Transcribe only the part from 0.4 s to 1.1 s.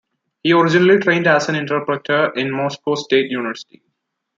He originally